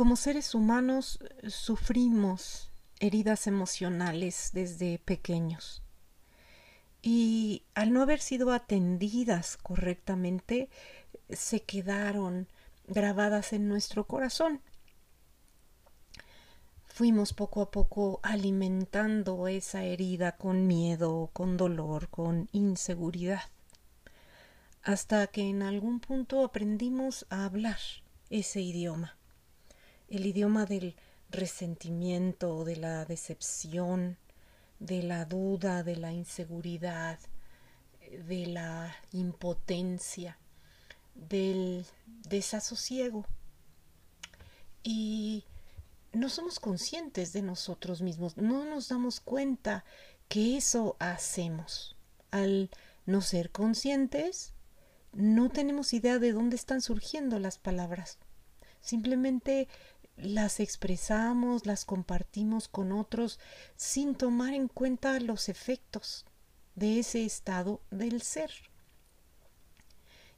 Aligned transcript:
como 0.00 0.16
seres 0.16 0.54
humanos 0.54 1.18
sufrimos 1.46 2.70
heridas 3.00 3.46
emocionales 3.46 4.48
desde 4.54 4.98
pequeños 4.98 5.82
y 7.02 7.64
al 7.74 7.92
no 7.92 8.00
haber 8.00 8.20
sido 8.20 8.50
atendidas 8.52 9.58
correctamente 9.58 10.70
se 11.28 11.64
quedaron 11.64 12.48
grabadas 12.86 13.52
en 13.52 13.68
nuestro 13.68 14.06
corazón. 14.06 14.62
Fuimos 16.86 17.34
poco 17.34 17.60
a 17.60 17.70
poco 17.70 18.20
alimentando 18.22 19.48
esa 19.48 19.84
herida 19.84 20.38
con 20.38 20.66
miedo, 20.66 21.28
con 21.34 21.58
dolor, 21.58 22.08
con 22.08 22.48
inseguridad, 22.52 23.42
hasta 24.82 25.26
que 25.26 25.42
en 25.42 25.62
algún 25.62 26.00
punto 26.00 26.42
aprendimos 26.42 27.26
a 27.28 27.44
hablar 27.44 27.80
ese 28.30 28.62
idioma, 28.62 29.19
el 30.10 30.26
idioma 30.26 30.66
del 30.66 30.96
resentimiento, 31.30 32.64
de 32.64 32.76
la 32.76 33.04
decepción, 33.04 34.18
de 34.80 35.02
la 35.02 35.24
duda, 35.24 35.82
de 35.82 35.96
la 35.96 36.12
inseguridad, 36.12 37.18
de 38.26 38.46
la 38.46 38.94
impotencia, 39.12 40.36
del 41.14 41.86
desasosiego. 42.28 43.24
Y 44.82 45.44
no 46.12 46.28
somos 46.28 46.58
conscientes 46.58 47.32
de 47.32 47.42
nosotros 47.42 48.02
mismos, 48.02 48.36
no 48.36 48.64
nos 48.64 48.88
damos 48.88 49.20
cuenta 49.20 49.84
que 50.28 50.56
eso 50.56 50.96
hacemos. 50.98 51.96
Al 52.30 52.70
no 53.06 53.20
ser 53.20 53.50
conscientes, 53.50 54.52
no 55.12 55.50
tenemos 55.50 55.92
idea 55.92 56.18
de 56.18 56.32
dónde 56.32 56.56
están 56.56 56.80
surgiendo 56.80 57.38
las 57.38 57.58
palabras. 57.58 58.18
Simplemente 58.80 59.68
las 60.22 60.60
expresamos, 60.60 61.66
las 61.66 61.84
compartimos 61.84 62.68
con 62.68 62.92
otros 62.92 63.38
sin 63.76 64.14
tomar 64.14 64.54
en 64.54 64.68
cuenta 64.68 65.18
los 65.20 65.48
efectos 65.48 66.26
de 66.74 66.98
ese 66.98 67.24
estado 67.24 67.80
del 67.90 68.22
ser. 68.22 68.50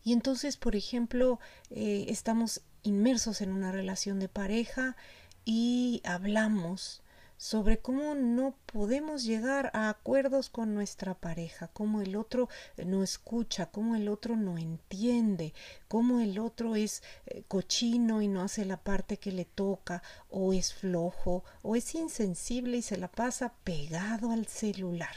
Y 0.05 0.13
entonces, 0.13 0.57
por 0.57 0.75
ejemplo, 0.75 1.39
eh, 1.71 2.07
estamos 2.09 2.63
inmersos 2.83 3.41
en 3.41 3.53
una 3.53 3.71
relación 3.71 4.19
de 4.19 4.29
pareja 4.29 4.97
y 5.45 6.03
hablamos 6.05 7.02
sobre 7.43 7.81
cómo 7.81 8.15
no 8.15 8.55
podemos 8.67 9.25
llegar 9.25 9.73
a 9.75 9.89
acuerdos 9.89 10.49
con 10.49 10.77
nuestra 10.77 11.15
pareja, 11.15 11.67
cómo 11.67 12.01
el 12.01 12.15
otro 12.15 12.49
no 12.87 13.03
escucha, 13.03 13.67
cómo 13.67 13.97
el 13.97 14.09
otro 14.09 14.37
no 14.37 14.59
entiende, 14.59 15.53
cómo 15.89 16.21
el 16.21 16.39
otro 16.39 16.77
es 16.77 17.03
eh, 17.27 17.43
cochino 17.49 18.23
y 18.23 18.29
no 18.29 18.43
hace 18.43 18.65
la 18.65 18.77
parte 18.77 19.17
que 19.17 19.33
le 19.33 19.45
toca, 19.45 20.05
o 20.31 20.53
es 20.53 20.73
flojo, 20.73 21.43
o 21.63 21.75
es 21.75 21.97
insensible 21.97 22.77
y 22.77 22.83
se 22.83 22.97
la 22.97 23.09
pasa 23.11 23.55
pegado 23.65 24.31
al 24.31 24.47
celular. 24.47 25.17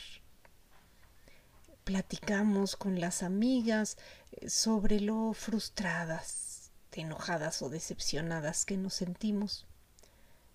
Platicamos 1.83 2.75
con 2.75 2.99
las 2.99 3.21
amigas 3.21 3.99
eh, 4.31 4.49
sobre 4.49 4.99
lo 4.99 5.33
frustradas, 5.33 6.71
enojadas 6.91 7.61
o 7.61 7.69
decepcionadas 7.69 8.65
que 8.65 8.77
nos 8.77 8.95
sentimos. 8.95 9.67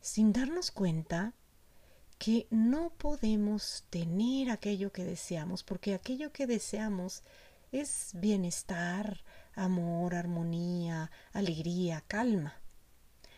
Sin 0.00 0.32
darnos 0.32 0.72
cuenta, 0.72 1.34
que 2.20 2.46
no 2.50 2.90
podemos 2.90 3.84
tener 3.88 4.50
aquello 4.50 4.92
que 4.92 5.04
deseamos, 5.04 5.62
porque 5.62 5.94
aquello 5.94 6.34
que 6.34 6.46
deseamos 6.46 7.22
es 7.72 8.10
bienestar, 8.12 9.24
amor, 9.54 10.14
armonía, 10.14 11.10
alegría, 11.32 12.04
calma. 12.06 12.60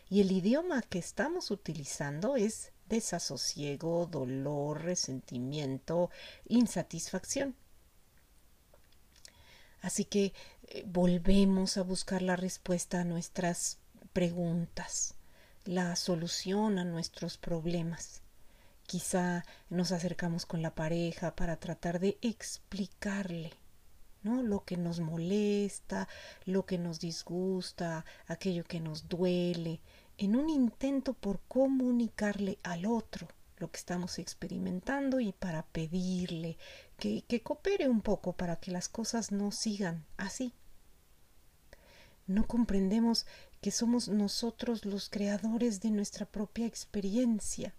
Y 0.09 0.19
el 0.19 0.33
idioma 0.33 0.81
que 0.81 0.99
estamos 0.99 1.49
utilizando 1.49 2.35
es 2.35 2.73
desasosiego, 2.89 4.05
dolor, 4.05 4.83
resentimiento, 4.83 6.09
insatisfacción. 6.45 7.55
Así 9.79 10.03
que 10.03 10.33
eh, 10.67 10.83
volvemos 10.85 11.77
a 11.77 11.83
buscar 11.83 12.21
la 12.21 12.35
respuesta 12.35 12.99
a 12.99 13.05
nuestras 13.05 13.77
preguntas, 14.11 15.15
la 15.63 15.95
solución 15.95 16.79
a 16.79 16.83
nuestros 16.83 17.37
problemas. 17.37 18.23
Quizá 18.93 19.43
nos 19.71 19.91
acercamos 19.91 20.45
con 20.45 20.61
la 20.61 20.75
pareja 20.75 21.35
para 21.35 21.55
tratar 21.55 21.99
de 21.99 22.19
explicarle 22.21 23.51
¿no? 24.21 24.43
lo 24.43 24.65
que 24.65 24.77
nos 24.77 24.99
molesta, 24.99 26.07
lo 26.45 26.67
que 26.67 26.77
nos 26.77 26.99
disgusta, 26.99 28.05
aquello 28.27 28.63
que 28.63 28.79
nos 28.79 29.09
duele, 29.09 29.81
en 30.19 30.35
un 30.35 30.47
intento 30.47 31.15
por 31.15 31.39
comunicarle 31.47 32.59
al 32.61 32.85
otro 32.85 33.27
lo 33.57 33.71
que 33.71 33.79
estamos 33.79 34.19
experimentando 34.19 35.19
y 35.19 35.31
para 35.31 35.65
pedirle 35.65 36.59
que, 36.95 37.23
que 37.23 37.41
coopere 37.41 37.89
un 37.89 38.01
poco 38.01 38.33
para 38.33 38.57
que 38.57 38.69
las 38.69 38.89
cosas 38.89 39.31
no 39.31 39.51
sigan 39.51 40.05
así. 40.17 40.53
No 42.27 42.45
comprendemos 42.45 43.25
que 43.59 43.71
somos 43.71 44.07
nosotros 44.07 44.85
los 44.85 45.09
creadores 45.09 45.81
de 45.81 45.89
nuestra 45.89 46.27
propia 46.27 46.67
experiencia 46.67 47.73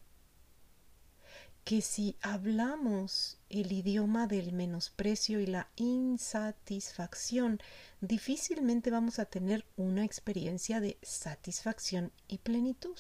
que 1.65 1.81
si 1.81 2.17
hablamos 2.21 3.39
el 3.49 3.73
idioma 3.73 4.27
del 4.27 4.53
menosprecio 4.53 5.41
y 5.41 5.47
la 5.47 5.69
insatisfacción, 5.77 7.59
difícilmente 8.03 8.91
vamos 8.91 9.19
a 9.19 9.25
tener 9.25 9.65
una 9.77 10.05
experiencia 10.05 10.81
de 10.81 10.99
satisfacción 11.03 12.13
y 12.29 12.39
plenitud. 12.39 12.99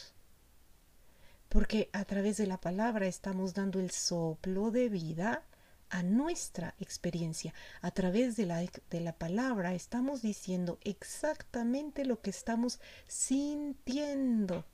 Porque 1.50 1.90
a 1.92 2.06
través 2.06 2.38
de 2.38 2.46
la 2.46 2.58
palabra 2.58 3.06
estamos 3.06 3.52
dando 3.52 3.80
el 3.80 3.90
soplo 3.90 4.70
de 4.70 4.88
vida 4.88 5.44
a 5.90 6.02
nuestra 6.02 6.74
experiencia. 6.80 7.52
A 7.82 7.90
través 7.90 8.34
de 8.36 8.46
la, 8.46 8.60
de 8.60 9.00
la 9.00 9.12
palabra 9.12 9.74
estamos 9.74 10.22
diciendo 10.22 10.78
exactamente 10.84 12.06
lo 12.06 12.22
que 12.22 12.30
estamos 12.30 12.80
sintiendo. 13.06 14.64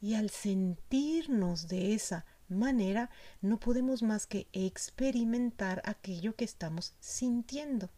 Y 0.00 0.14
al 0.14 0.30
sentirnos 0.30 1.68
de 1.68 1.94
esa 1.94 2.24
manera 2.52 3.10
no 3.40 3.58
podemos 3.58 4.02
más 4.02 4.26
que 4.26 4.48
experimentar 4.52 5.82
aquello 5.84 6.34
que 6.36 6.44
estamos 6.44 6.94
sintiendo. 7.00 7.90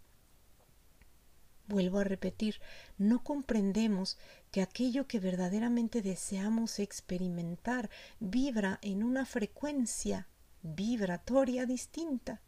Vuelvo 1.66 1.98
a 1.98 2.04
repetir, 2.04 2.60
no 2.98 3.24
comprendemos 3.24 4.18
que 4.50 4.60
aquello 4.60 5.06
que 5.06 5.18
verdaderamente 5.18 6.02
deseamos 6.02 6.78
experimentar 6.78 7.88
vibra 8.20 8.78
en 8.82 9.02
una 9.02 9.24
frecuencia 9.24 10.28
vibratoria 10.62 11.64
distinta. 11.64 12.42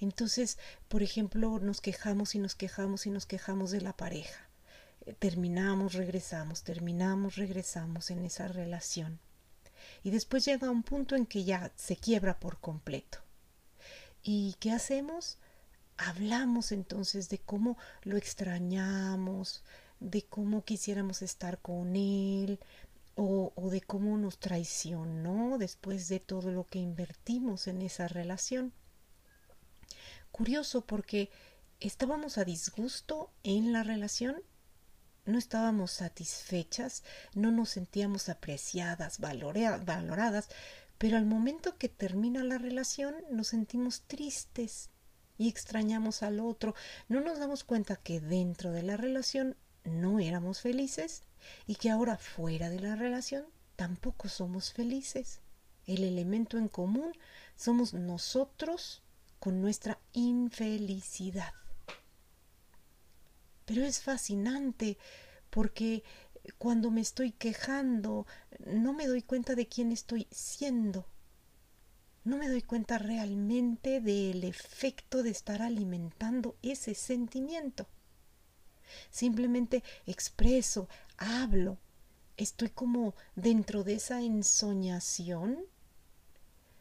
Entonces, 0.00 0.58
por 0.88 1.02
ejemplo, 1.02 1.58
nos 1.60 1.80
quejamos 1.80 2.34
y 2.34 2.38
nos 2.38 2.54
quejamos 2.54 3.06
y 3.06 3.10
nos 3.10 3.24
quejamos 3.24 3.70
de 3.70 3.80
la 3.80 3.96
pareja. 3.96 4.48
Terminamos, 5.18 5.94
regresamos, 5.94 6.62
terminamos, 6.62 7.36
regresamos 7.36 8.10
en 8.10 8.24
esa 8.24 8.48
relación 8.48 9.18
y 10.02 10.10
después 10.10 10.44
llega 10.44 10.70
un 10.70 10.82
punto 10.82 11.16
en 11.16 11.26
que 11.26 11.44
ya 11.44 11.72
se 11.76 11.96
quiebra 11.96 12.38
por 12.38 12.58
completo. 12.60 13.18
¿Y 14.22 14.54
qué 14.60 14.72
hacemos? 14.72 15.38
Hablamos 15.96 16.72
entonces 16.72 17.28
de 17.28 17.38
cómo 17.38 17.76
lo 18.02 18.16
extrañamos, 18.16 19.62
de 20.00 20.22
cómo 20.22 20.64
quisiéramos 20.64 21.22
estar 21.22 21.60
con 21.60 21.96
él, 21.96 22.58
o, 23.16 23.52
o, 23.54 23.70
de 23.70 23.80
cómo 23.80 24.16
nos 24.18 24.38
traicionó 24.38 25.56
después 25.58 26.08
de 26.08 26.18
todo 26.18 26.50
lo 26.50 26.66
que 26.66 26.80
invertimos 26.80 27.68
en 27.68 27.82
esa 27.82 28.08
relación. 28.08 28.72
Curioso 30.32 30.84
porque 30.84 31.30
estábamos 31.78 32.38
a 32.38 32.44
disgusto 32.44 33.30
en 33.44 33.72
la 33.72 33.84
relación 33.84 34.42
no 35.26 35.38
estábamos 35.38 35.90
satisfechas, 35.92 37.02
no 37.34 37.50
nos 37.50 37.70
sentíamos 37.70 38.28
apreciadas, 38.28 39.18
valoradas, 39.18 40.48
pero 40.98 41.16
al 41.16 41.26
momento 41.26 41.76
que 41.76 41.88
termina 41.88 42.44
la 42.44 42.58
relación 42.58 43.14
nos 43.30 43.48
sentimos 43.48 44.02
tristes 44.02 44.90
y 45.38 45.48
extrañamos 45.48 46.22
al 46.22 46.40
otro, 46.40 46.74
no 47.08 47.20
nos 47.20 47.38
damos 47.38 47.64
cuenta 47.64 47.96
que 47.96 48.20
dentro 48.20 48.70
de 48.72 48.82
la 48.82 48.96
relación 48.96 49.56
no 49.84 50.20
éramos 50.20 50.60
felices 50.60 51.22
y 51.66 51.74
que 51.74 51.90
ahora 51.90 52.16
fuera 52.16 52.70
de 52.70 52.80
la 52.80 52.96
relación 52.96 53.44
tampoco 53.76 54.28
somos 54.28 54.72
felices. 54.72 55.40
El 55.86 56.04
elemento 56.04 56.56
en 56.56 56.68
común 56.68 57.12
somos 57.56 57.92
nosotros 57.92 59.02
con 59.38 59.60
nuestra 59.60 59.98
infelicidad. 60.12 61.52
Pero 63.64 63.84
es 63.84 64.00
fascinante 64.00 64.98
porque 65.50 66.02
cuando 66.58 66.90
me 66.90 67.00
estoy 67.00 67.32
quejando 67.32 68.26
no 68.66 68.92
me 68.92 69.06
doy 69.06 69.22
cuenta 69.22 69.54
de 69.54 69.66
quién 69.66 69.92
estoy 69.92 70.26
siendo. 70.30 71.06
No 72.24 72.38
me 72.38 72.48
doy 72.48 72.62
cuenta 72.62 72.98
realmente 72.98 74.00
del 74.00 74.44
efecto 74.44 75.22
de 75.22 75.30
estar 75.30 75.62
alimentando 75.62 76.56
ese 76.62 76.94
sentimiento. 76.94 77.86
Simplemente 79.10 79.82
expreso, 80.06 80.88
hablo, 81.16 81.78
estoy 82.36 82.70
como 82.70 83.14
dentro 83.34 83.84
de 83.84 83.94
esa 83.94 84.22
ensoñación, 84.22 85.58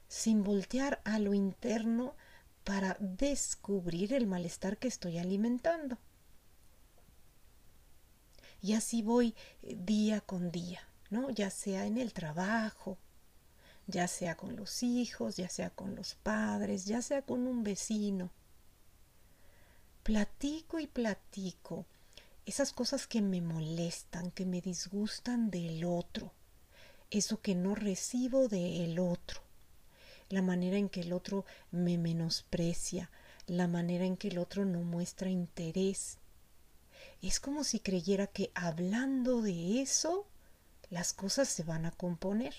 sin 0.07 0.43
voltear 0.43 1.01
a 1.03 1.19
lo 1.19 1.33
interno 1.33 2.15
para 2.63 2.95
descubrir 2.99 4.13
el 4.13 4.27
malestar 4.27 4.77
que 4.77 4.87
estoy 4.87 5.17
alimentando. 5.17 5.97
Y 8.63 8.73
así 8.73 9.01
voy 9.01 9.35
eh, 9.61 9.77
día 9.77 10.21
con 10.21 10.49
día, 10.49 10.79
¿no? 11.09 11.29
Ya 11.29 11.49
sea 11.49 11.85
en 11.85 11.97
el 11.97 12.13
trabajo, 12.13 12.97
ya 13.87 14.07
sea 14.07 14.35
con 14.35 14.55
los 14.55 14.81
hijos, 14.83 15.35
ya 15.35 15.49
sea 15.49 15.69
con 15.69 15.95
los 15.95 16.15
padres, 16.15 16.85
ya 16.85 17.01
sea 17.01 17.21
con 17.21 17.45
un 17.45 17.63
vecino. 17.63 18.31
Platico 20.01 20.79
y 20.79 20.87
platico 20.87 21.85
esas 22.45 22.71
cosas 22.71 23.05
que 23.05 23.21
me 23.21 23.41
molestan, 23.41 24.31
que 24.31 24.45
me 24.45 24.61
disgustan 24.61 25.51
del 25.51 25.83
otro, 25.83 26.31
eso 27.11 27.41
que 27.41 27.55
no 27.55 27.75
recibo 27.75 28.47
del 28.47 28.97
otro, 28.97 29.41
la 30.29 30.41
manera 30.41 30.77
en 30.77 30.87
que 30.87 31.01
el 31.01 31.11
otro 31.13 31.45
me 31.71 31.97
menosprecia, 31.97 33.11
la 33.45 33.67
manera 33.67 34.05
en 34.05 34.15
que 34.15 34.29
el 34.29 34.37
otro 34.37 34.63
no 34.65 34.83
muestra 34.83 35.29
interés. 35.29 36.17
Es 37.23 37.39
como 37.39 37.63
si 37.63 37.79
creyera 37.79 38.27
que 38.27 38.51
hablando 38.53 39.41
de 39.41 39.81
eso 39.81 40.27
las 40.89 41.13
cosas 41.13 41.47
se 41.47 41.63
van 41.63 41.85
a 41.85 41.91
componer. 41.91 42.53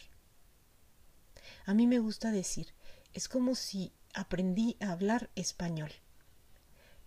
A 1.67 1.75
mí 1.75 1.87
me 1.87 1.99
gusta 1.99 2.31
decir, 2.31 2.69
es 3.13 3.29
como 3.29 3.57
si 3.57 3.93
aprendí 4.15 4.79
a 4.81 4.93
hablar 4.93 5.29
español. 5.35 5.93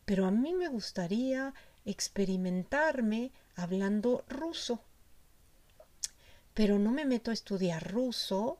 Pero 0.05 0.27
a 0.27 0.31
mí 0.31 0.53
me 0.53 0.67
gustaría 0.67 1.55
experimentarme 1.83 3.31
hablando 3.55 4.23
ruso. 4.29 4.79
Pero 6.53 6.77
no 6.77 6.91
me 6.91 7.05
meto 7.05 7.31
a 7.31 7.33
estudiar 7.33 7.91
ruso 7.91 8.59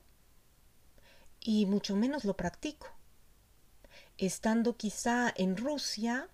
y 1.38 1.66
mucho 1.66 1.94
menos 1.94 2.24
lo 2.24 2.36
practico. 2.36 2.88
Estando 4.16 4.76
quizá 4.76 5.32
en 5.36 5.56
Rusia, 5.56 6.28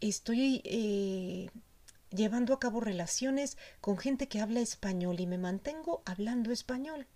estoy 0.00 0.62
eh, 0.64 1.50
llevando 2.10 2.54
a 2.54 2.60
cabo 2.60 2.80
relaciones 2.80 3.56
con 3.80 3.98
gente 3.98 4.28
que 4.28 4.40
habla 4.40 4.60
español 4.60 5.20
y 5.20 5.26
me 5.26 5.38
mantengo 5.38 6.02
hablando 6.04 6.52
español. 6.52 7.06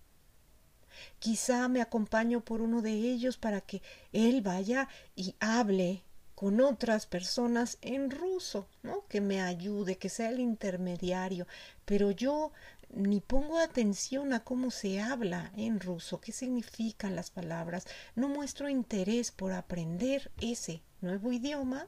Quizá 1.19 1.67
me 1.67 1.81
acompaño 1.81 2.41
por 2.41 2.61
uno 2.61 2.81
de 2.81 2.93
ellos 2.93 3.37
para 3.37 3.61
que 3.61 3.81
él 4.13 4.41
vaya 4.41 4.87
y 5.15 5.35
hable 5.39 6.03
con 6.35 6.59
otras 6.59 7.05
personas 7.05 7.77
en 7.81 8.11
ruso, 8.11 8.67
¿no? 8.83 9.05
Que 9.07 9.21
me 9.21 9.41
ayude, 9.41 9.97
que 9.97 10.09
sea 10.09 10.29
el 10.29 10.39
intermediario, 10.39 11.47
pero 11.85 12.11
yo 12.11 12.51
ni 12.89 13.19
pongo 13.19 13.57
atención 13.59 14.33
a 14.33 14.43
cómo 14.43 14.69
se 14.69 15.01
habla 15.01 15.51
en 15.55 15.79
ruso, 15.79 16.21
qué 16.21 16.31
significan 16.31 17.15
las 17.15 17.31
palabras, 17.31 17.87
no 18.15 18.29
muestro 18.29 18.69
interés 18.69 19.31
por 19.31 19.53
aprender 19.53 20.31
ese 20.39 20.81
nuevo 21.01 21.31
idioma, 21.31 21.87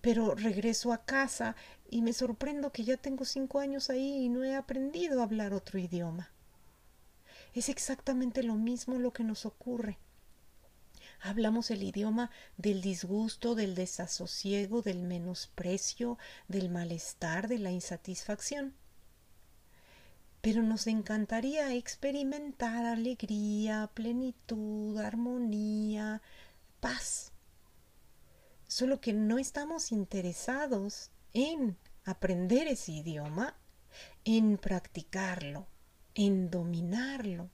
pero 0.00 0.34
regreso 0.34 0.92
a 0.92 1.04
casa 1.04 1.56
y 1.90 2.02
me 2.02 2.12
sorprendo 2.12 2.72
que 2.72 2.84
ya 2.84 2.96
tengo 2.96 3.24
cinco 3.24 3.58
años 3.58 3.90
ahí 3.90 4.24
y 4.24 4.28
no 4.28 4.44
he 4.44 4.54
aprendido 4.54 5.20
a 5.20 5.24
hablar 5.24 5.52
otro 5.52 5.78
idioma. 5.78 6.30
Es 7.52 7.68
exactamente 7.68 8.42
lo 8.42 8.54
mismo 8.54 8.98
lo 8.98 9.12
que 9.12 9.24
nos 9.24 9.44
ocurre. 9.44 9.98
Hablamos 11.20 11.70
el 11.70 11.82
idioma 11.82 12.30
del 12.56 12.80
disgusto, 12.80 13.54
del 13.54 13.74
desasosiego, 13.74 14.80
del 14.80 15.02
menosprecio, 15.02 16.16
del 16.48 16.70
malestar, 16.70 17.48
de 17.48 17.58
la 17.58 17.70
insatisfacción. 17.70 18.74
Pero 20.40 20.62
nos 20.62 20.86
encantaría 20.86 21.74
experimentar 21.74 22.86
alegría, 22.86 23.90
plenitud, 23.92 24.98
armonía, 24.98 26.22
paz. 26.80 27.32
Solo 28.70 29.00
que 29.00 29.12
no 29.12 29.38
estamos 29.38 29.90
interesados 29.90 31.10
en 31.32 31.76
aprender 32.04 32.68
ese 32.68 32.92
idioma, 32.92 33.56
en 34.24 34.58
practicarlo, 34.58 35.66
en 36.14 36.50
dominarlo 36.50 37.50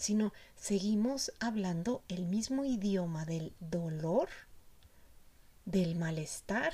sino 0.00 0.32
seguimos 0.56 1.30
hablando 1.40 2.02
el 2.08 2.24
mismo 2.24 2.64
idioma 2.64 3.26
del 3.26 3.54
dolor, 3.60 4.30
del 5.66 5.94
malestar, 5.94 6.72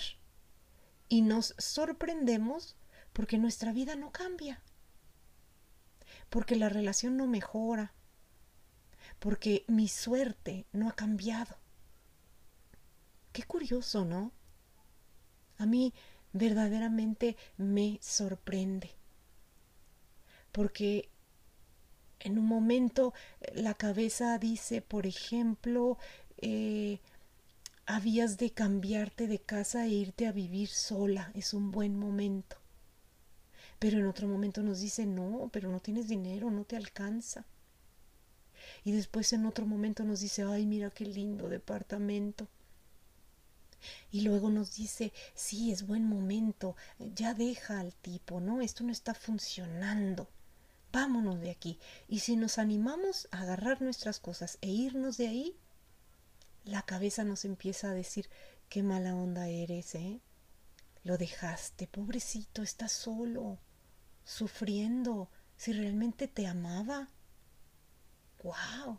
y 1.09 1.23
nos 1.23 1.57
sorprendemos 1.59 2.77
porque 3.13 3.37
nuestra 3.37 3.73
vida 3.73 3.97
no 3.97 4.13
cambia, 4.13 4.63
porque 6.31 6.55
la 6.55 6.69
relación 6.69 7.17
no 7.17 7.27
mejora, 7.27 7.95
porque 9.19 9.65
mi 9.67 9.89
suerte 9.89 10.65
no 10.71 10.89
ha 10.89 10.93
cambiado. 10.93 11.57
Qué 13.37 13.43
curioso, 13.43 14.07
¿no? 14.07 14.33
A 15.59 15.67
mí 15.67 15.93
verdaderamente 16.33 17.37
me 17.59 17.99
sorprende, 18.01 18.93
porque 20.53 21.11
en 22.19 22.39
un 22.39 22.47
momento 22.47 23.13
la 23.53 23.75
cabeza 23.75 24.39
dice, 24.39 24.81
por 24.81 25.05
ejemplo, 25.07 25.99
eh, 26.39 27.01
habías 27.85 28.39
de 28.39 28.53
cambiarte 28.53 29.27
de 29.27 29.39
casa 29.39 29.85
e 29.85 29.91
irte 29.91 30.27
a 30.27 30.33
vivir 30.33 30.71
sola, 30.71 31.31
es 31.35 31.53
un 31.53 31.73
buen 31.73 31.99
momento. 31.99 32.57
Pero 33.79 33.99
en 33.99 34.07
otro 34.07 34.27
momento 34.29 34.63
nos 34.63 34.81
dice, 34.81 35.05
no, 35.05 35.51
pero 35.53 35.71
no 35.71 35.81
tienes 35.81 36.09
dinero, 36.09 36.51
no 36.51 36.65
te 36.65 36.77
alcanza. 36.77 37.45
Y 38.83 38.93
después 38.93 39.31
en 39.35 39.45
otro 39.45 39.67
momento 39.67 40.05
nos 40.05 40.21
dice, 40.21 40.43
ay, 40.45 40.65
mira 40.65 40.89
qué 40.89 41.05
lindo 41.05 41.51
departamento. 41.51 42.49
Y 44.11 44.23
luego 44.23 44.51
nos 44.51 44.75
dice, 44.75 45.13
sí, 45.35 45.73
es 45.73 45.87
buen 45.87 46.05
momento, 46.05 46.77
ya 46.99 47.35
deja 47.35 47.81
al 47.81 47.95
tipo, 47.95 48.41
¿no? 48.41 48.61
Esto 48.61 48.85
no 48.85 48.93
está 48.93 49.15
funcionando 49.15 50.29
vámonos 50.97 51.41
de 51.41 51.51
aquí. 51.51 51.79
Y 52.09 52.21
si 52.21 52.37
nos 52.37 52.57
animamos 52.57 53.29
a 53.31 53.43
agarrar 53.43 53.83
nuestras 53.83 54.19
cosas 54.19 54.57
e 54.63 54.71
irnos 54.71 55.19
de 55.19 55.29
ahí, 55.29 55.57
la 56.65 56.83
cabeza 56.83 57.23
nos 57.23 57.45
empieza 57.45 57.91
a 57.91 57.95
decir, 57.95 58.31
qué 58.71 58.83
mala 58.83 59.15
onda 59.15 59.47
eres, 59.49 59.95
¿eh? 59.95 60.21
Lo 61.05 61.19
dejaste, 61.19 61.87
pobrecito, 61.87 62.63
estás 62.63 62.93
solo, 62.93 63.59
sufriendo, 64.25 65.31
si 65.57 65.73
realmente 65.73 66.29
te 66.29 66.47
amaba. 66.47 67.11
¡Wow! 68.43 68.99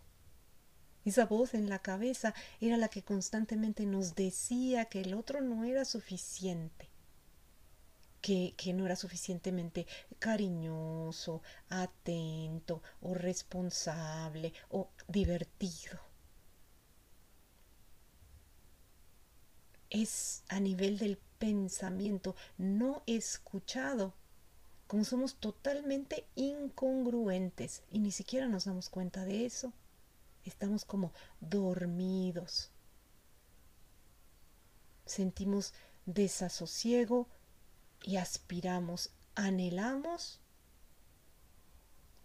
Esa 1.08 1.26
voz 1.26 1.54
en 1.54 1.70
la 1.70 1.80
cabeza 1.80 2.34
era 2.60 2.76
la 2.76 2.90
que 2.90 3.02
constantemente 3.02 3.86
nos 3.86 4.14
decía 4.14 4.84
que 4.86 5.00
el 5.00 5.14
otro 5.14 5.40
no 5.40 5.64
era 5.64 5.86
suficiente 5.86 6.90
que, 8.20 8.74
no 8.74 8.86
era 8.86 8.98
suficientemente 8.98 9.88
cariñoso, 10.20 11.42
atento 11.70 12.82
o 13.00 13.14
responsable 13.14 14.52
o 14.68 14.90
divertido. 15.08 15.98
Es 19.90 20.44
a 20.50 20.60
nivel 20.60 20.98
del 20.98 21.20
pensamiento 21.40 22.36
no 22.58 23.02
escuchado, 23.08 24.14
como 24.88 25.06
somos 25.06 25.36
totalmente 25.36 26.26
incongruentes 26.36 27.84
y 27.90 28.00
ni 28.00 28.12
siquiera 28.12 28.50
nos 28.50 28.66
damos 28.66 28.90
cuenta 28.90 29.24
de 29.24 29.46
eso. 29.46 29.72
Estamos 30.48 30.86
como 30.86 31.14
dormidos. 31.40 32.72
Sentimos 35.06 35.74
desasosiego, 36.06 37.28
y 38.04 38.18
aspiramos, 38.18 39.12
anhelamos 39.36 40.40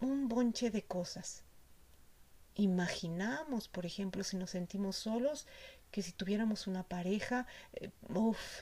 un 0.00 0.28
bonche 0.28 0.70
de 0.70 0.82
cosas. 0.82 1.44
Imaginamos, 2.54 3.68
por 3.68 3.86
ejemplo, 3.86 4.24
si 4.24 4.36
nos 4.36 4.50
sentimos 4.50 4.96
solos, 4.96 5.46
que 5.90 6.02
si 6.02 6.12
tuviéramos 6.12 6.66
una 6.66 6.82
pareja, 6.82 7.46
eh, 7.74 7.90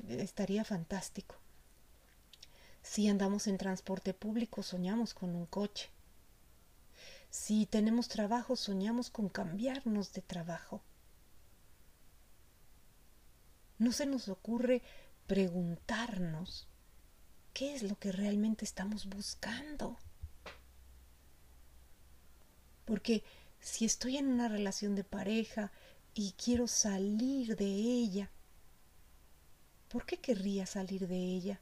estaría 0.08 0.64
fantástico. 0.64 1.36
Si 2.82 3.08
andamos 3.08 3.46
en 3.46 3.58
transporte 3.58 4.14
público, 4.14 4.62
soñamos 4.62 5.12
con 5.12 5.34
un 5.34 5.46
coche. 5.46 5.90
Si 7.30 7.66
tenemos 7.66 8.08
trabajo, 8.08 8.56
soñamos 8.56 9.08
con 9.10 9.28
cambiarnos 9.28 10.12
de 10.12 10.22
trabajo. 10.22 10.82
No 13.78 13.92
se 13.92 14.04
nos 14.06 14.28
ocurre 14.28 14.82
preguntarnos 15.26 16.66
¿Qué 17.52 17.74
es 17.74 17.82
lo 17.82 17.98
que 17.98 18.12
realmente 18.12 18.64
estamos 18.64 19.06
buscando? 19.06 19.98
Porque 22.84 23.24
si 23.60 23.84
estoy 23.84 24.16
en 24.16 24.28
una 24.28 24.48
relación 24.48 24.94
de 24.94 25.04
pareja 25.04 25.72
y 26.14 26.32
quiero 26.32 26.66
salir 26.68 27.56
de 27.56 27.66
ella, 27.66 28.30
¿por 29.88 30.06
qué 30.06 30.18
querría 30.18 30.66
salir 30.66 31.06
de 31.08 31.16
ella? 31.16 31.60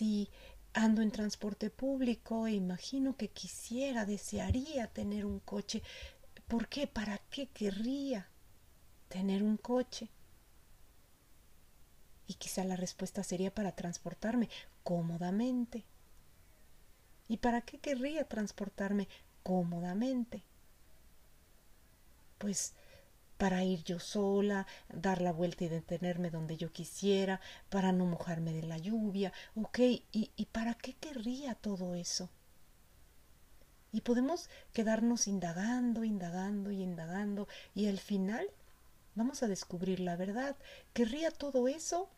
si 0.00 0.30
ando 0.72 1.02
en 1.02 1.10
transporte 1.10 1.70
público 1.70 2.46
e 2.46 2.52
imagino 2.52 3.16
que 3.16 3.28
quisiera, 3.28 4.04
desearía 4.04 4.86
tener 4.86 5.24
un 5.24 5.40
coche. 5.40 5.82
¿Por 6.46 6.68
qué? 6.68 6.86
¿Para 6.86 7.18
qué 7.30 7.48
querría 7.48 8.28
tener 9.08 9.42
un 9.42 9.56
coche? 9.56 10.08
Y 12.26 12.34
quizá 12.34 12.64
la 12.64 12.76
respuesta 12.76 13.22
sería 13.24 13.52
para 13.52 13.72
transportarme 13.72 14.48
cómodamente. 14.84 15.84
¿Y 17.28 17.38
para 17.38 17.60
qué 17.62 17.78
querría 17.78 18.24
transportarme 18.24 19.08
cómodamente? 19.42 20.42
Pues 22.38 22.74
para 23.40 23.64
ir 23.64 23.82
yo 23.84 23.98
sola, 23.98 24.66
dar 24.90 25.22
la 25.22 25.32
vuelta 25.32 25.64
y 25.64 25.68
detenerme 25.68 26.28
donde 26.28 26.58
yo 26.58 26.70
quisiera, 26.72 27.40
para 27.70 27.90
no 27.90 28.04
mojarme 28.04 28.52
de 28.52 28.64
la 28.64 28.76
lluvia, 28.76 29.32
ok, 29.54 29.78
¿y, 30.12 30.46
para 30.52 30.74
qué 30.74 30.92
querría 30.92 31.54
todo 31.54 31.94
eso? 31.94 32.28
Y 33.92 34.02
podemos 34.02 34.50
quedarnos 34.74 35.26
indagando, 35.26 36.04
indagando 36.04 36.70
y 36.70 36.82
indagando, 36.82 37.48
y 37.74 37.88
al 37.88 37.98
final 37.98 38.46
vamos 39.14 39.42
a 39.42 39.48
descubrir 39.48 40.00
la 40.00 40.16
verdad. 40.16 40.54
Querría 40.92 41.30
todo 41.30 41.66
eso 41.66 42.10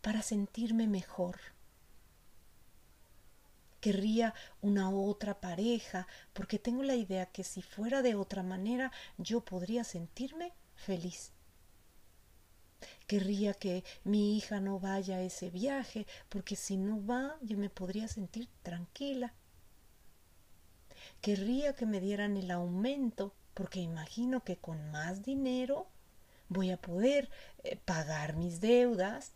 para 0.00 0.22
sentirme 0.22 0.88
mejor 0.88 1.36
querría 3.80 4.34
una 4.60 4.90
otra 4.90 5.40
pareja, 5.40 6.06
porque 6.32 6.58
tengo 6.58 6.82
la 6.82 6.96
idea 6.96 7.26
que 7.26 7.44
si 7.44 7.62
fuera 7.62 8.02
de 8.02 8.14
otra 8.14 8.42
manera 8.42 8.92
yo 9.18 9.40
podría 9.40 9.84
sentirme 9.84 10.52
feliz. 10.74 11.32
Querría 13.06 13.54
que 13.54 13.84
mi 14.04 14.36
hija 14.36 14.60
no 14.60 14.78
vaya 14.78 15.16
a 15.16 15.22
ese 15.22 15.50
viaje, 15.50 16.06
porque 16.28 16.56
si 16.56 16.76
no 16.76 17.04
va 17.04 17.36
yo 17.42 17.58
me 17.58 17.68
podría 17.68 18.08
sentir 18.08 18.48
tranquila. 18.62 19.34
Querría 21.20 21.74
que 21.74 21.86
me 21.86 22.00
dieran 22.00 22.36
el 22.36 22.50
aumento, 22.50 23.34
porque 23.54 23.80
imagino 23.80 24.44
que 24.44 24.56
con 24.56 24.90
más 24.90 25.22
dinero 25.22 25.88
voy 26.48 26.70
a 26.70 26.80
poder 26.80 27.30
eh, 27.64 27.76
pagar 27.76 28.36
mis 28.36 28.60
deudas. 28.60 29.32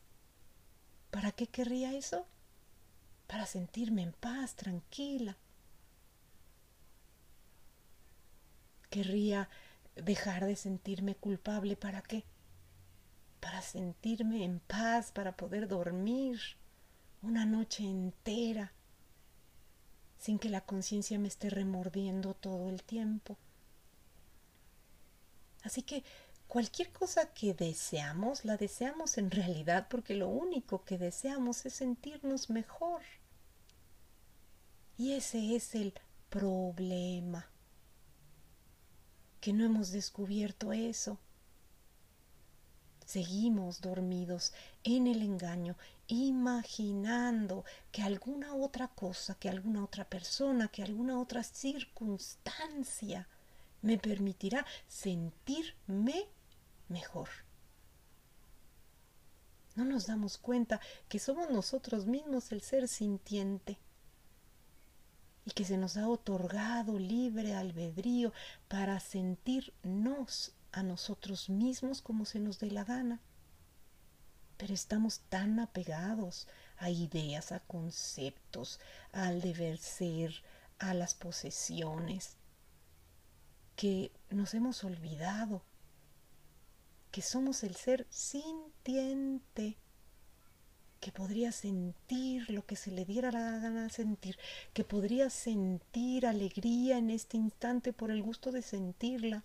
¿Para 1.11 1.33
qué 1.33 1.47
querría 1.47 1.95
eso? 1.95 2.27
Para 3.27 3.47
sentirme 3.47 4.03
en 4.03 4.13
paz, 4.13 4.55
tranquila. 4.55 5.37
Querría 8.91 9.49
dejar 9.97 10.45
de 10.45 10.57
sentirme 10.57 11.15
culpable. 11.15 11.77
¿Para 11.77 12.03
qué? 12.03 12.25
Para 13.41 13.63
sentirme 13.63 14.45
en 14.45 14.61
paz, 14.61 15.13
para 15.13 15.37
poder 15.37 15.69
dormir 15.69 16.41
una 17.23 17.47
noche 17.47 17.85
entera 17.85 18.73
sin 20.19 20.39
que 20.39 20.49
la 20.49 20.63
conciencia 20.63 21.19
me 21.19 21.29
esté 21.29 21.51
remordiendo 21.51 22.33
todo 22.33 22.71
el 22.71 22.83
tiempo. 22.83 23.37
Así 25.63 25.83
que 25.83 26.03
Cualquier 26.49 26.93
cosa 26.93 27.33
que 27.35 27.53
deseamos, 27.53 28.45
la 28.45 28.57
deseamos 28.57 29.19
en 29.19 29.31
realidad 29.31 29.89
porque 29.91 30.15
lo 30.15 30.29
único 30.29 30.85
que 30.85 30.99
deseamos 30.99 31.67
es 31.67 31.75
sentirnos 31.75 32.49
mejor. 32.49 33.03
Y 34.97 35.13
ese 35.13 35.57
es 35.57 35.75
el 35.75 35.95
problema, 36.31 37.49
que 39.41 39.53
no 39.53 39.65
hemos 39.65 39.91
descubierto 39.91 40.73
eso. 40.73 41.19
Seguimos 43.05 43.81
dormidos 43.81 44.53
en 44.85 45.07
el 45.07 45.23
engaño, 45.23 45.77
imaginando 46.07 47.65
que 47.93 48.03
alguna 48.03 48.55
otra 48.55 48.89
cosa, 48.89 49.35
que 49.35 49.49
alguna 49.49 49.85
otra 49.85 50.09
persona, 50.09 50.69
que 50.69 50.83
alguna 50.83 51.21
otra 51.21 51.43
circunstancia 51.43 53.29
me 53.85 53.99
permitirá 53.99 54.65
sentirme 54.89 56.27
mejor. 56.89 57.29
No 59.77 59.85
nos 59.85 60.07
damos 60.07 60.39
cuenta 60.39 60.81
que 61.09 61.19
somos 61.19 61.51
nosotros 61.51 62.07
mismos 62.07 62.51
el 62.53 62.63
ser 62.63 62.89
sintiente 62.89 63.79
y 65.45 65.51
que 65.51 65.67
se 65.67 65.77
nos 65.77 65.99
ha 65.99 66.09
otorgado 66.09 66.99
libre 66.99 67.55
albedrío 67.55 68.33
para 68.69 68.99
sentirnos 69.01 70.55
a 70.73 70.83
nosotros 70.83 71.51
mismos 71.51 72.01
como 72.01 72.25
se 72.25 72.41
nos 72.41 72.59
dé 72.61 72.71
la 72.71 72.85
gana. 72.85 73.21
Pero 74.57 74.73
estamos 74.73 75.21
tan 75.29 75.61
apegados 75.61 76.49
a 76.79 76.89
ideas, 76.89 77.53
a 77.53 77.61
conceptos, 77.61 78.81
al 79.13 79.43
deber 79.43 79.77
ser, 79.77 80.43
a 80.79 80.95
las 80.95 81.15
posesiones, 81.15 82.39
que 83.77 84.13
nos 84.31 84.55
hemos 84.55 84.85
olvidado 84.85 85.63
que 87.11 87.23
somos 87.23 87.63
el 87.63 87.77
ser 87.77 88.07
sintiente 88.11 89.79
que 91.05 91.13
podría 91.13 91.53
sentir 91.53 92.49
lo 92.49 92.65
que 92.65 92.77
se 92.77 92.91
le 92.91 93.05
diera 93.05 93.31
la 93.31 93.59
gana 93.59 93.91
sentir, 93.91 94.39
que 94.73 94.85
podría 94.85 95.29
sentir 95.29 96.27
alegría 96.27 96.97
en 96.97 97.11
este 97.11 97.37
instante 97.37 97.93
por 97.93 98.11
el 98.11 98.23
gusto 98.23 98.51
de 98.53 98.63
sentirla. 98.63 99.45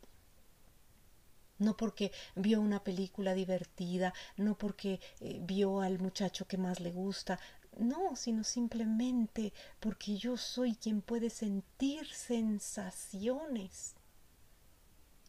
No 1.58 1.76
porque 1.76 2.14
vio 2.36 2.62
una 2.62 2.82
película 2.82 3.34
divertida, 3.34 4.14
no 4.38 4.58
porque 4.58 5.02
eh, 5.20 5.42
vio 5.44 5.82
al 5.82 6.00
muchacho 6.00 6.48
que 6.48 6.58
más 6.58 6.80
le 6.80 6.94
gusta, 6.94 7.38
no, 7.78 8.16
sino 8.16 8.46
simplemente 8.46 9.52
porque 9.82 10.16
yo 10.16 10.38
soy 10.38 10.76
quien 10.76 11.02
puede 11.02 11.30
sentir 11.30 12.08
sensaciones. 12.08 13.96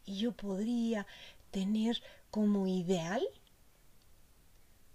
Y 0.05 0.17
yo 0.17 0.31
podría 0.31 1.05
tener 1.51 2.01
como 2.29 2.67
ideal 2.67 3.21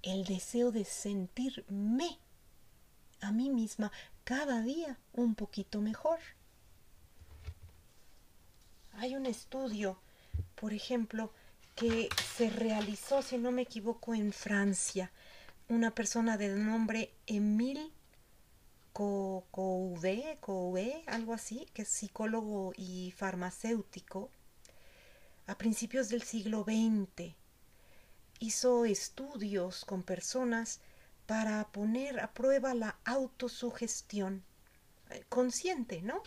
el 0.02 0.24
deseo 0.24 0.72
de 0.72 0.84
sentirme 0.84 2.18
a 3.20 3.32
mí 3.32 3.50
misma 3.50 3.92
cada 4.24 4.62
día 4.62 4.98
un 5.12 5.34
poquito 5.34 5.80
mejor. 5.80 6.18
Hay 8.94 9.14
un 9.14 9.26
estudio, 9.26 9.98
por 10.54 10.72
ejemplo, 10.72 11.32
que 11.74 12.08
se 12.36 12.48
realizó, 12.48 13.20
si 13.20 13.36
no 13.36 13.52
me 13.52 13.62
equivoco, 13.62 14.14
en 14.14 14.32
Francia. 14.32 15.12
Una 15.68 15.94
persona 15.94 16.36
de 16.36 16.48
nombre 16.48 17.12
Emile 17.26 17.90
Couvé, 18.92 20.38
algo 21.06 21.34
así, 21.34 21.66
que 21.74 21.82
es 21.82 21.88
psicólogo 21.88 22.72
y 22.76 23.12
farmacéutico, 23.14 24.30
a 25.46 25.56
principios 25.56 26.08
del 26.08 26.22
siglo 26.22 26.64
XX. 26.64 27.34
Hizo 28.38 28.84
estudios 28.84 29.84
con 29.84 30.02
personas 30.02 30.80
para 31.26 31.66
poner 31.68 32.20
a 32.20 32.32
prueba 32.32 32.74
la 32.74 32.98
autosugestión 33.04 34.44
eh, 35.10 35.24
consciente, 35.28 36.02
¿no? 36.02 36.22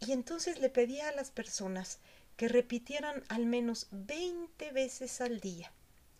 Y 0.00 0.12
entonces 0.12 0.60
le 0.60 0.68
pedía 0.68 1.08
a 1.08 1.12
las 1.12 1.30
personas 1.30 1.98
que 2.36 2.48
repitieran 2.48 3.24
al 3.28 3.46
menos 3.46 3.88
20 3.90 4.70
veces 4.72 5.20
al 5.20 5.40
día, 5.40 5.72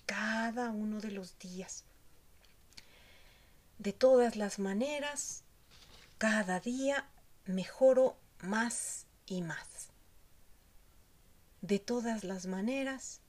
cada 0.07 0.71
uno 0.71 1.01
de 1.01 1.11
los 1.11 1.39
días. 1.39 1.85
De 3.79 3.93
todas 3.93 4.37
las 4.37 4.59
maneras, 4.59 5.43
cada 6.19 6.61
día 6.61 7.09
mejoro 7.45 8.17
más 8.41 9.07
y 9.27 9.43
más. 9.43 9.91
De 11.63 11.79
todas 11.79 12.23
las 12.23 12.47
maneras, 12.47 13.21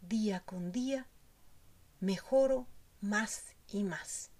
día 0.00 0.40
con 0.40 0.72
día, 0.72 1.06
mejoro 2.00 2.66
más 3.00 3.54
y 3.68 3.82
más. 3.82 4.30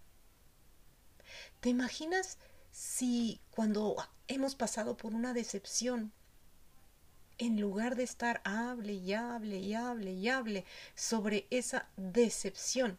¿Te 1.60 1.68
imaginas 1.68 2.38
si 2.70 3.40
cuando 3.50 3.96
hemos 4.28 4.54
pasado 4.54 4.96
por 4.96 5.14
una 5.14 5.34
decepción, 5.34 6.12
en 7.38 7.60
lugar 7.60 7.96
de 7.96 8.04
estar 8.04 8.42
hable 8.44 8.92
y 8.92 9.14
hable 9.14 9.58
y 9.58 9.74
hable 9.74 10.12
y 10.12 10.28
hable 10.28 10.64
sobre 10.94 11.46
esa 11.50 11.88
decepción, 11.96 12.98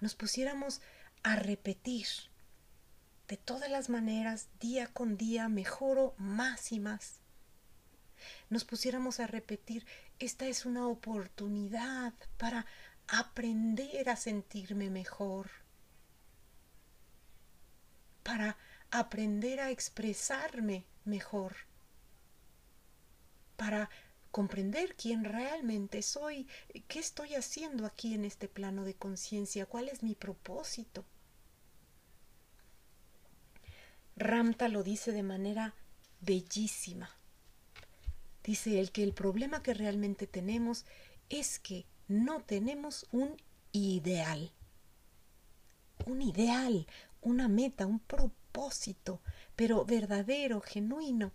nos 0.00 0.14
pusiéramos 0.14 0.80
a 1.22 1.36
repetir 1.36 2.06
de 3.28 3.36
todas 3.36 3.70
las 3.70 3.88
maneras, 3.88 4.48
día 4.60 4.86
con 4.88 5.16
día, 5.16 5.48
mejoro 5.48 6.14
más 6.18 6.72
y 6.72 6.80
más 6.80 7.20
nos 8.50 8.64
pusiéramos 8.64 9.20
a 9.20 9.26
repetir, 9.26 9.86
esta 10.18 10.46
es 10.46 10.66
una 10.66 10.86
oportunidad 10.86 12.12
para 12.36 12.66
aprender 13.06 14.08
a 14.08 14.16
sentirme 14.16 14.90
mejor, 14.90 15.50
para 18.22 18.56
aprender 18.90 19.60
a 19.60 19.70
expresarme 19.70 20.84
mejor, 21.04 21.56
para 23.56 23.90
comprender 24.30 24.94
quién 24.94 25.24
realmente 25.24 26.02
soy, 26.02 26.46
qué 26.86 26.98
estoy 26.98 27.34
haciendo 27.34 27.86
aquí 27.86 28.14
en 28.14 28.24
este 28.24 28.48
plano 28.48 28.84
de 28.84 28.94
conciencia, 28.94 29.66
cuál 29.66 29.88
es 29.88 30.02
mi 30.02 30.14
propósito. 30.14 31.04
Ramta 34.16 34.68
lo 34.68 34.82
dice 34.82 35.12
de 35.12 35.22
manera 35.22 35.74
bellísima. 36.20 37.17
Dice 38.48 38.80
él 38.80 38.92
que 38.92 39.02
el 39.02 39.12
problema 39.12 39.62
que 39.62 39.74
realmente 39.74 40.26
tenemos 40.26 40.86
es 41.28 41.58
que 41.58 41.84
no 42.06 42.40
tenemos 42.40 43.06
un 43.12 43.36
ideal. 43.72 44.52
Un 46.06 46.22
ideal, 46.22 46.86
una 47.20 47.46
meta, 47.46 47.84
un 47.84 48.00
propósito, 48.00 49.20
pero 49.54 49.84
verdadero, 49.84 50.62
genuino. 50.62 51.32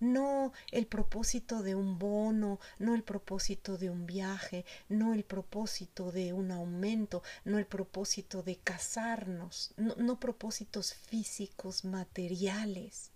No 0.00 0.54
el 0.72 0.86
propósito 0.86 1.62
de 1.62 1.74
un 1.74 1.98
bono, 1.98 2.58
no 2.78 2.94
el 2.94 3.02
propósito 3.02 3.76
de 3.76 3.90
un 3.90 4.06
viaje, 4.06 4.64
no 4.88 5.12
el 5.12 5.24
propósito 5.24 6.10
de 6.10 6.32
un 6.32 6.52
aumento, 6.52 7.22
no 7.44 7.58
el 7.58 7.66
propósito 7.66 8.42
de 8.42 8.56
casarnos, 8.56 9.74
no, 9.76 9.94
no 9.96 10.18
propósitos 10.18 10.94
físicos, 10.94 11.84
materiales 11.84 13.12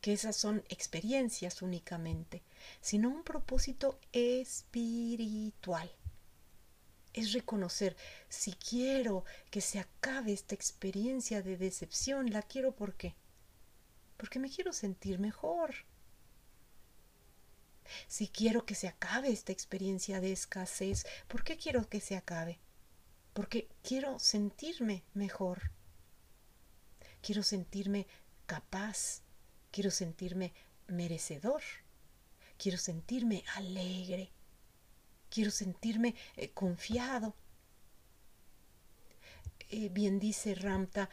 que 0.00 0.12
esas 0.12 0.36
son 0.36 0.64
experiencias 0.68 1.62
únicamente, 1.62 2.42
sino 2.80 3.08
un 3.08 3.22
propósito 3.22 3.98
espiritual. 4.12 5.90
Es 7.12 7.32
reconocer, 7.32 7.96
si 8.28 8.52
quiero 8.52 9.24
que 9.50 9.60
se 9.60 9.78
acabe 9.78 10.32
esta 10.32 10.54
experiencia 10.54 11.42
de 11.42 11.56
decepción, 11.56 12.30
la 12.30 12.42
quiero 12.42 12.72
¿por 12.72 12.94
qué? 12.94 13.14
Porque 14.16 14.38
me 14.38 14.50
quiero 14.50 14.72
sentir 14.72 15.18
mejor. 15.18 15.74
Si 18.06 18.28
quiero 18.28 18.64
que 18.64 18.76
se 18.76 18.86
acabe 18.86 19.30
esta 19.30 19.50
experiencia 19.50 20.20
de 20.20 20.32
escasez, 20.32 21.04
¿por 21.26 21.42
qué 21.42 21.56
quiero 21.56 21.88
que 21.88 22.00
se 22.00 22.16
acabe? 22.16 22.60
Porque 23.32 23.68
quiero 23.82 24.18
sentirme 24.20 25.02
mejor. 25.12 25.72
Quiero 27.22 27.42
sentirme 27.42 28.06
capaz 28.46 29.22
Quiero 29.70 29.90
sentirme 29.90 30.52
merecedor. 30.88 31.62
Quiero 32.58 32.78
sentirme 32.78 33.44
alegre. 33.54 34.30
Quiero 35.28 35.50
sentirme 35.50 36.14
eh, 36.36 36.50
confiado. 36.50 37.34
Eh, 39.68 39.88
bien 39.88 40.18
dice 40.18 40.54
Ramta, 40.54 41.08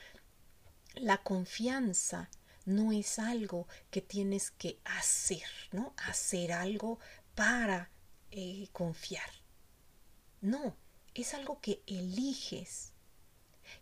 la 0.95 1.21
confianza 1.21 2.29
no 2.65 2.91
es 2.91 3.19
algo 3.19 3.67
que 3.91 4.01
tienes 4.01 4.51
que 4.51 4.79
hacer, 4.83 5.47
¿no? 5.71 5.93
Hacer 5.97 6.51
algo 6.51 6.99
para 7.35 7.91
eh, 8.31 8.67
confiar. 8.73 9.29
No, 10.41 10.75
es 11.13 11.33
algo 11.33 11.61
que 11.61 11.81
eliges 11.85 12.93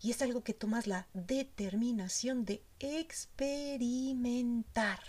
y 0.01 0.11
es 0.11 0.21
algo 0.21 0.43
que 0.43 0.53
tomas 0.53 0.87
la 0.87 1.07
determinación 1.13 2.45
de 2.45 2.63
experimentar. 2.79 4.99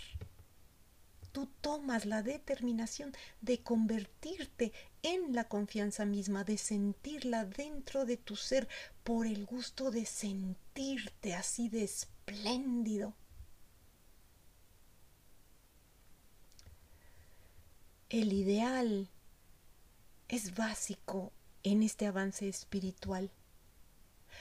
Tú 1.31 1.49
tomas 1.61 2.05
la 2.05 2.23
determinación 2.23 3.13
de 3.41 3.61
convertirte 3.61 4.73
en 5.03 5.35
la 5.35 5.47
confianza 5.47 6.05
misma, 6.05 6.43
de 6.43 6.57
sentirla 6.57 7.45
dentro 7.45 8.05
de 8.05 8.17
tu 8.17 8.35
ser 8.35 8.67
por 9.03 9.27
el 9.27 9.45
gusto 9.45 9.91
de 9.91 10.05
sentirte 10.05 11.35
así 11.35 11.69
de 11.69 11.83
espléndido. 11.83 13.13
El 18.09 18.33
ideal 18.33 19.09
es 20.27 20.55
básico 20.55 21.31
en 21.63 21.83
este 21.83 22.07
avance 22.07 22.47
espiritual 22.47 23.31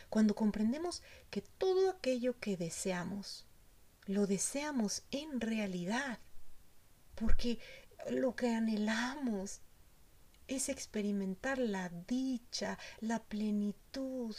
cuando 0.09 0.35
comprendemos 0.35 1.03
que 1.31 1.43
todo 1.43 1.91
aquello 1.91 2.39
que 2.39 2.57
deseamos, 2.57 3.47
lo 4.07 4.27
deseamos 4.27 5.03
en 5.11 5.41
realidad, 5.41 6.19
porque 7.15 7.59
lo 8.11 8.37
que 8.37 8.55
anhelamos 8.55 9.61
es 10.49 10.69
experimentar 10.69 11.59
la 11.59 11.89
dicha, 11.89 12.79
la 13.01 13.23
plenitud, 13.23 14.35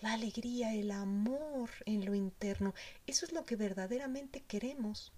la 0.00 0.12
alegría, 0.12 0.74
el 0.74 0.90
amor 0.90 1.70
en 1.86 2.04
lo 2.04 2.14
interno. 2.14 2.74
Eso 3.06 3.24
es 3.24 3.32
lo 3.32 3.46
que 3.46 3.56
verdaderamente 3.56 4.42
queremos. 4.42 5.12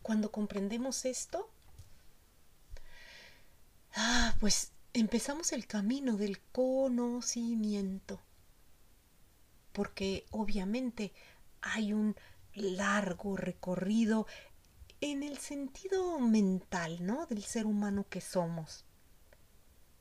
Cuando 0.00 0.32
comprendemos 0.32 1.04
esto, 1.04 1.50
ah, 3.94 4.34
pues 4.40 4.72
empezamos 4.94 5.52
el 5.52 5.66
camino 5.66 6.16
del 6.16 6.40
conocimiento, 6.52 8.20
porque 9.72 10.24
obviamente 10.30 11.12
hay 11.60 11.92
un 11.92 12.16
largo 12.54 13.36
recorrido 13.36 14.26
en 15.00 15.24
el 15.24 15.38
sentido 15.38 16.20
mental, 16.20 17.04
¿no? 17.04 17.26
Del 17.26 17.42
ser 17.42 17.66
humano 17.66 18.06
que 18.08 18.20
somos, 18.20 18.84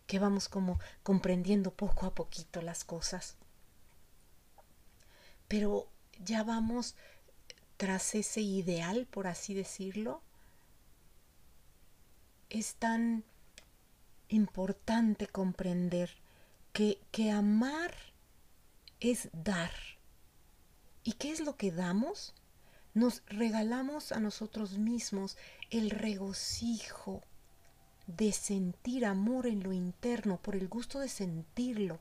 que 0.06 0.20
vamos 0.20 0.48
como 0.48 0.80
comprendiendo 1.02 1.74
poco 1.74 2.06
a 2.06 2.14
poquito 2.14 2.62
las 2.62 2.84
cosas. 2.84 3.36
Pero 5.48 5.90
ya 6.24 6.44
vamos 6.44 6.96
tras 7.78 8.14
ese 8.14 8.42
ideal, 8.42 9.08
por 9.08 9.26
así 9.26 9.56
decirlo, 9.56 10.22
es 12.50 12.76
tan 12.76 13.24
importante 14.30 15.28
comprender 15.28 16.12
que, 16.72 17.00
que 17.12 17.32
amar 17.32 17.94
es 19.00 19.30
dar. 19.34 19.72
¿Y 21.04 21.14
qué 21.14 21.32
es 21.32 21.42
lo 21.42 21.58
que 21.58 21.72
damos? 21.72 22.34
Nos 22.94 23.24
regalamos 23.28 24.12
a 24.12 24.20
nosotros 24.20 24.78
mismos 24.78 25.38
el 25.70 25.90
regocijo 25.90 27.22
de 28.08 28.32
sentir 28.32 29.06
amor 29.06 29.48
en 29.48 29.64
lo 29.64 29.74
interno, 29.74 30.42
por 30.42 30.56
el 30.56 30.68
gusto 30.68 31.00
de 31.00 31.10
sentirlo, 31.10 32.00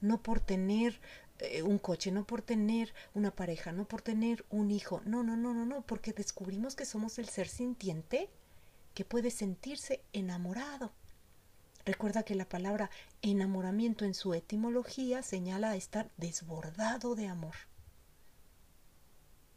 no 0.00 0.22
por 0.22 0.40
tener 0.40 1.00
eh, 1.38 1.62
un 1.62 1.78
coche, 1.78 2.12
no 2.12 2.24
por 2.24 2.42
tener 2.42 2.92
una 3.14 3.30
pareja, 3.30 3.72
no 3.72 3.86
por 3.86 4.02
tener 4.02 4.44
un 4.50 4.70
hijo, 4.70 5.00
no, 5.04 5.22
no, 5.22 5.36
no, 5.36 5.54
no, 5.54 5.64
no, 5.64 5.82
porque 5.82 6.12
descubrimos 6.12 6.76
que 6.76 6.84
somos 6.84 7.18
el 7.18 7.28
ser 7.28 7.48
sintiente 7.48 8.30
que 8.94 9.04
puede 9.04 9.30
sentirse 9.30 10.02
enamorado. 10.12 10.92
Recuerda 11.84 12.22
que 12.22 12.34
la 12.34 12.48
palabra 12.48 12.90
enamoramiento 13.20 14.04
en 14.04 14.14
su 14.14 14.32
etimología 14.32 15.22
señala 15.22 15.76
estar 15.76 16.10
desbordado 16.16 17.14
de 17.14 17.28
amor. 17.28 17.54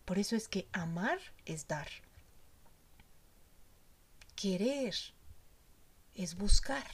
Por 0.04 0.20
eso 0.20 0.36
es 0.36 0.48
que 0.48 0.68
amar 0.74 1.20
es 1.46 1.68
dar. 1.68 1.88
Querer 4.36 4.96
es 6.16 6.36
buscar. 6.36 6.88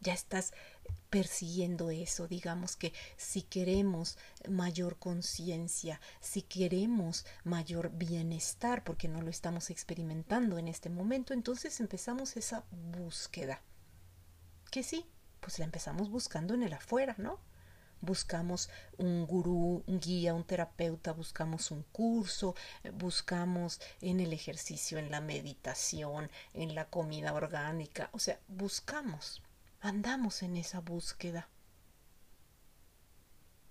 Ya 0.00 0.12
estás 0.12 0.52
persiguiendo 1.10 1.90
eso. 1.90 2.26
Digamos 2.26 2.76
que 2.76 2.92
si 3.16 3.42
queremos 3.42 4.18
mayor 4.48 4.98
conciencia, 4.98 6.00
si 6.20 6.42
queremos 6.42 7.24
mayor 7.44 7.90
bienestar, 7.90 8.82
porque 8.84 9.08
no 9.08 9.22
lo 9.22 9.30
estamos 9.30 9.70
experimentando 9.70 10.58
en 10.58 10.68
este 10.68 10.90
momento, 10.90 11.32
entonces 11.34 11.78
empezamos 11.80 12.36
esa 12.36 12.64
búsqueda. 12.70 13.62
Que 14.70 14.82
sí, 14.82 15.06
pues 15.40 15.58
la 15.58 15.66
empezamos 15.66 16.10
buscando 16.10 16.54
en 16.54 16.64
el 16.64 16.72
afuera, 16.72 17.14
¿no? 17.18 17.38
buscamos 18.04 18.70
un 18.98 19.26
gurú, 19.26 19.82
un 19.86 20.00
guía, 20.00 20.34
un 20.34 20.44
terapeuta, 20.44 21.12
buscamos 21.12 21.70
un 21.70 21.82
curso, 21.84 22.54
buscamos 22.94 23.80
en 24.00 24.20
el 24.20 24.32
ejercicio, 24.32 24.98
en 24.98 25.10
la 25.10 25.20
meditación, 25.20 26.30
en 26.52 26.74
la 26.74 26.86
comida 26.86 27.32
orgánica, 27.32 28.10
o 28.12 28.18
sea, 28.18 28.38
buscamos 28.48 29.42
andamos 29.84 30.42
en 30.42 30.56
esa 30.56 30.80
búsqueda. 30.80 31.50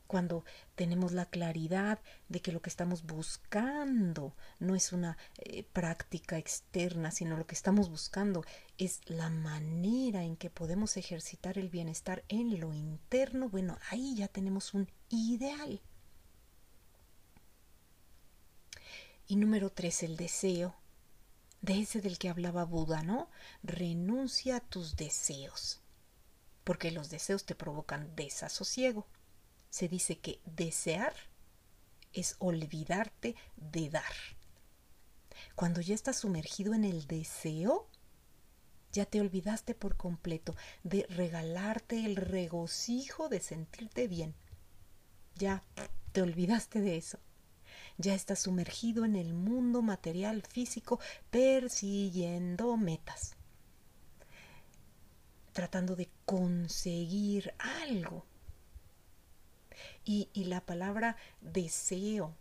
Cuando 0.05 0.45
tenemos 0.75 1.11
la 1.11 1.25
claridad 1.25 1.99
de 2.29 2.39
que 2.39 2.51
lo 2.51 2.61
que 2.61 2.69
estamos 2.69 3.03
buscando 3.03 4.35
no 4.59 4.75
es 4.75 4.93
una 4.93 5.17
eh, 5.39 5.63
práctica 5.63 6.37
externa, 6.37 7.09
sino 7.09 7.35
lo 7.35 7.47
que 7.47 7.55
estamos 7.55 7.89
buscando 7.89 8.45
es 8.77 9.01
la 9.07 9.31
manera 9.31 10.23
en 10.23 10.35
que 10.35 10.51
podemos 10.51 10.97
ejercitar 10.97 11.57
el 11.57 11.69
bienestar 11.69 12.23
en 12.27 12.59
lo 12.59 12.75
interno, 12.75 13.49
bueno, 13.49 13.79
ahí 13.89 14.15
ya 14.15 14.27
tenemos 14.27 14.75
un 14.75 14.87
ideal. 15.09 15.81
Y 19.25 19.35
número 19.37 19.71
tres, 19.71 20.03
el 20.03 20.15
deseo. 20.15 20.75
De 21.61 21.79
ese 21.79 22.01
del 22.01 22.19
que 22.19 22.29
hablaba 22.29 22.65
Buda, 22.65 23.01
¿no? 23.01 23.31
Renuncia 23.63 24.57
a 24.57 24.59
tus 24.59 24.95
deseos 24.97 25.82
porque 26.63 26.91
los 26.91 27.09
deseos 27.09 27.45
te 27.45 27.55
provocan 27.55 28.15
desasosiego. 28.15 29.07
Se 29.69 29.87
dice 29.87 30.19
que 30.19 30.39
desear 30.45 31.13
es 32.13 32.35
olvidarte 32.39 33.35
de 33.55 33.89
dar. 33.89 34.13
Cuando 35.55 35.81
ya 35.81 35.95
estás 35.95 36.17
sumergido 36.17 36.73
en 36.73 36.83
el 36.83 37.07
deseo, 37.07 37.87
ya 38.91 39.05
te 39.05 39.19
olvidaste 39.19 39.73
por 39.73 39.97
completo 39.97 40.55
de 40.83 41.05
regalarte 41.09 42.05
el 42.05 42.15
regocijo 42.15 43.27
de 43.29 43.39
sentirte 43.39 44.07
bien. 44.07 44.35
Ya 45.35 45.63
te 46.11 46.21
olvidaste 46.21 46.79
de 46.79 46.97
eso. 46.97 47.19
Ya 47.97 48.13
estás 48.13 48.39
sumergido 48.39 49.05
en 49.05 49.15
el 49.15 49.33
mundo 49.33 49.81
material 49.81 50.43
físico 50.43 50.99
persiguiendo 51.31 52.77
metas, 52.77 53.35
tratando 55.53 55.95
de 55.95 56.09
conseguir 56.25 57.53
algo. 57.59 58.25
Y, 60.05 60.29
y 60.33 60.45
la 60.45 60.61
palabra 60.61 61.15
deseo 61.41 62.35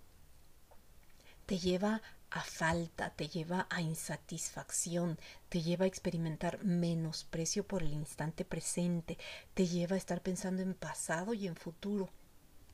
te 1.47 1.59
lleva 1.59 2.03
a 2.31 2.41
falta, 2.43 3.11
te 3.11 3.29
lleva 3.29 3.67
a 3.69 3.83
insatisfacción, 3.83 5.19
te 5.51 5.61
lleva 5.61 5.85
a 5.85 5.89
experimentar 5.89 6.65
menosprecio 6.65 7.67
por 7.67 7.83
el 7.83 7.93
instante 7.93 8.45
presente, 8.45 9.19
te 9.55 9.67
lleva 9.67 9.97
a 9.97 9.99
estar 9.99 10.23
pensando 10.23 10.63
en 10.63 10.75
pasado 10.75 11.35
y 11.35 11.47
en 11.47 11.57
futuro, 11.57 12.09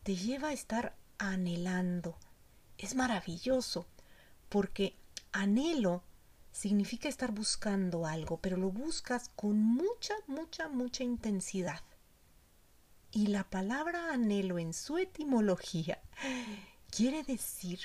te 0.04 0.14
lleva 0.14 0.48
a 0.48 0.52
estar 0.52 0.94
anhelando. 1.18 2.16
Es 2.78 2.94
maravilloso, 2.94 3.86
porque 4.48 4.94
anhelo 5.32 6.04
significa 6.52 7.08
estar 7.08 7.32
buscando 7.32 8.06
algo, 8.06 8.40
pero 8.40 8.56
lo 8.56 8.70
buscas 8.70 9.30
con 9.36 9.58
mucha, 9.58 10.14
mucha, 10.26 10.68
mucha 10.68 11.04
intensidad. 11.04 11.82
Y 13.10 13.28
la 13.28 13.48
palabra 13.48 14.12
anhelo 14.12 14.58
en 14.58 14.74
su 14.74 14.98
etimología 14.98 16.00
quiere 16.90 17.22
decir 17.22 17.80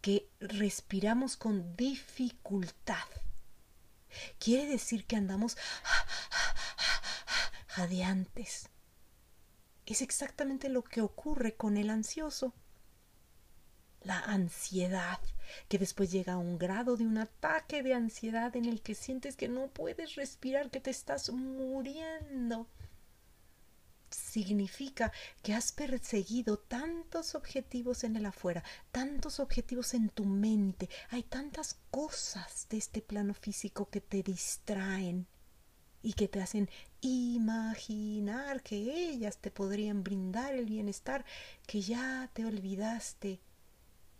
que 0.00 0.28
respiramos 0.40 1.36
con 1.36 1.76
dificultad. 1.76 3.08
Quiere 4.38 4.66
decir 4.66 5.06
que 5.06 5.16
andamos 5.16 5.56
jadeantes. 7.68 8.68
Es 9.86 10.02
exactamente 10.02 10.68
lo 10.68 10.82
que 10.82 11.00
ocurre 11.00 11.56
con 11.56 11.76
el 11.76 11.90
ansioso. 11.90 12.54
La 14.04 14.20
ansiedad, 14.20 15.18
que 15.68 15.78
después 15.78 16.10
llega 16.10 16.34
a 16.34 16.38
un 16.38 16.58
grado 16.58 16.96
de 16.96 17.04
un 17.04 17.18
ataque 17.18 17.82
de 17.82 17.94
ansiedad 17.94 18.54
en 18.56 18.64
el 18.64 18.80
que 18.80 18.94
sientes 18.94 19.36
que 19.36 19.48
no 19.48 19.68
puedes 19.68 20.14
respirar, 20.14 20.70
que 20.70 20.80
te 20.80 20.90
estás 20.90 21.30
muriendo. 21.30 22.66
Significa 24.10 25.12
que 25.42 25.52
has 25.52 25.72
perseguido 25.72 26.58
tantos 26.58 27.34
objetivos 27.34 28.04
en 28.04 28.16
el 28.16 28.26
afuera, 28.26 28.64
tantos 28.90 29.40
objetivos 29.40 29.92
en 29.94 30.08
tu 30.08 30.24
mente, 30.24 30.88
hay 31.10 31.22
tantas 31.24 31.76
cosas 31.90 32.66
de 32.70 32.78
este 32.78 33.02
plano 33.02 33.34
físico 33.34 33.90
que 33.90 34.00
te 34.00 34.22
distraen 34.22 35.26
y 36.02 36.14
que 36.14 36.28
te 36.28 36.40
hacen 36.40 36.70
imaginar 37.00 38.62
que 38.62 38.76
ellas 39.10 39.38
te 39.38 39.50
podrían 39.50 40.02
brindar 40.02 40.54
el 40.54 40.66
bienestar, 40.66 41.24
que 41.66 41.82
ya 41.82 42.30
te 42.32 42.46
olvidaste 42.46 43.40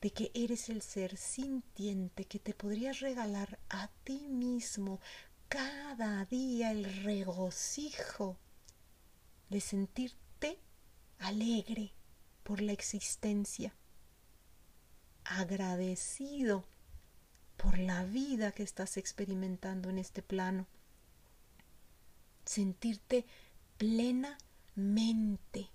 de 0.00 0.12
que 0.12 0.30
eres 0.34 0.68
el 0.68 0.82
ser 0.82 1.16
sintiente 1.16 2.24
que 2.24 2.38
te 2.38 2.54
podrías 2.54 3.00
regalar 3.00 3.58
a 3.68 3.88
ti 4.04 4.28
mismo 4.28 5.00
cada 5.48 6.24
día 6.26 6.70
el 6.70 6.84
regocijo 7.02 8.36
de 9.48 9.60
sentirte 9.60 10.58
alegre 11.18 11.92
por 12.42 12.60
la 12.60 12.72
existencia, 12.72 13.74
agradecido 15.24 16.64
por 17.56 17.78
la 17.78 18.04
vida 18.04 18.52
que 18.52 18.62
estás 18.62 18.96
experimentando 18.96 19.90
en 19.90 19.98
este 19.98 20.22
plano, 20.22 20.66
sentirte 22.44 23.26
plenamente. 23.78 25.70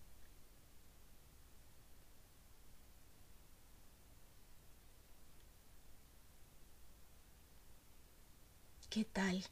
¿Qué 8.94 9.06
tal? 9.06 9.44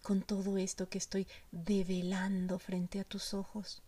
con 0.00 0.22
todo 0.22 0.56
esto 0.56 0.88
que 0.88 0.96
estoy 0.96 1.26
develando 1.52 2.58
frente 2.58 2.98
a 2.98 3.04
tus 3.04 3.34
ojos. 3.34 3.82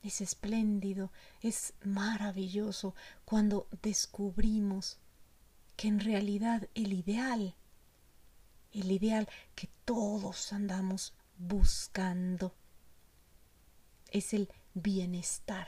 Es 0.00 0.20
espléndido, 0.20 1.10
es 1.40 1.74
maravilloso 1.82 2.94
cuando 3.24 3.66
descubrimos 3.82 4.98
que 5.74 5.88
en 5.88 5.98
realidad 5.98 6.68
el 6.76 6.92
ideal, 6.92 7.56
el 8.70 8.92
ideal 8.92 9.28
que 9.56 9.68
todos 9.84 10.52
andamos 10.52 11.14
buscando, 11.38 12.54
es 14.12 14.34
el 14.34 14.48
bienestar 14.72 15.66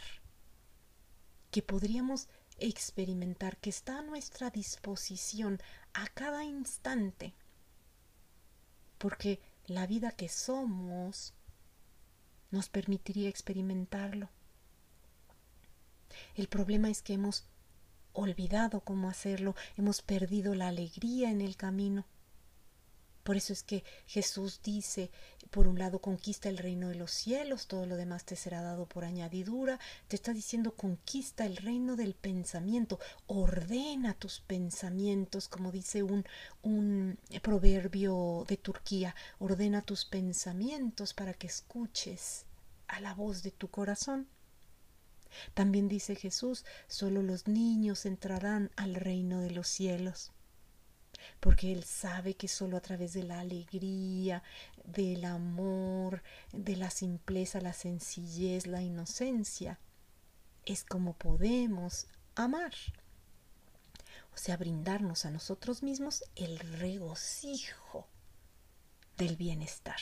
que 1.50 1.60
podríamos 1.60 2.28
experimentar, 2.58 3.56
que 3.56 3.70
está 3.70 3.98
a 3.98 4.02
nuestra 4.02 4.50
disposición 4.50 5.60
a 5.92 6.06
cada 6.08 6.44
instante 6.44 7.34
porque 9.04 9.38
la 9.66 9.86
vida 9.86 10.12
que 10.12 10.30
somos 10.30 11.34
nos 12.50 12.70
permitiría 12.70 13.28
experimentarlo. 13.28 14.30
El 16.34 16.48
problema 16.48 16.88
es 16.88 17.02
que 17.02 17.12
hemos 17.12 17.44
olvidado 18.14 18.80
cómo 18.80 19.10
hacerlo, 19.10 19.54
hemos 19.76 20.00
perdido 20.00 20.54
la 20.54 20.68
alegría 20.68 21.30
en 21.30 21.42
el 21.42 21.54
camino. 21.56 22.06
Por 23.24 23.36
eso 23.36 23.54
es 23.54 23.62
que 23.62 23.84
Jesús 24.06 24.60
dice, 24.62 25.10
por 25.50 25.66
un 25.66 25.78
lado, 25.78 25.98
conquista 26.00 26.50
el 26.50 26.58
reino 26.58 26.90
de 26.90 26.94
los 26.94 27.10
cielos, 27.10 27.66
todo 27.66 27.86
lo 27.86 27.96
demás 27.96 28.26
te 28.26 28.36
será 28.36 28.60
dado 28.60 28.84
por 28.86 29.04
añadidura. 29.04 29.80
Te 30.08 30.16
está 30.16 30.34
diciendo, 30.34 30.76
conquista 30.76 31.46
el 31.46 31.56
reino 31.56 31.96
del 31.96 32.14
pensamiento, 32.14 33.00
ordena 33.26 34.12
tus 34.12 34.40
pensamientos, 34.40 35.48
como 35.48 35.72
dice 35.72 36.02
un, 36.02 36.26
un 36.62 37.18
proverbio 37.40 38.44
de 38.46 38.58
Turquía, 38.58 39.14
ordena 39.38 39.80
tus 39.80 40.04
pensamientos 40.04 41.14
para 41.14 41.32
que 41.32 41.46
escuches 41.46 42.44
a 42.88 43.00
la 43.00 43.14
voz 43.14 43.42
de 43.42 43.52
tu 43.52 43.68
corazón. 43.68 44.28
También 45.54 45.88
dice 45.88 46.14
Jesús, 46.14 46.66
solo 46.88 47.22
los 47.22 47.48
niños 47.48 48.04
entrarán 48.04 48.70
al 48.76 48.94
reino 48.94 49.40
de 49.40 49.50
los 49.50 49.66
cielos 49.66 50.30
porque 51.40 51.72
Él 51.72 51.84
sabe 51.84 52.34
que 52.34 52.48
solo 52.48 52.76
a 52.76 52.80
través 52.80 53.12
de 53.12 53.22
la 53.22 53.40
alegría, 53.40 54.42
del 54.84 55.24
amor, 55.24 56.22
de 56.52 56.76
la 56.76 56.90
simpleza, 56.90 57.60
la 57.60 57.72
sencillez, 57.72 58.66
la 58.66 58.82
inocencia, 58.82 59.78
es 60.64 60.84
como 60.84 61.14
podemos 61.14 62.06
amar. 62.34 62.72
O 64.34 64.36
sea, 64.36 64.56
brindarnos 64.56 65.24
a 65.24 65.30
nosotros 65.30 65.82
mismos 65.82 66.24
el 66.34 66.58
regocijo 66.58 68.08
del 69.16 69.36
bienestar. 69.36 70.00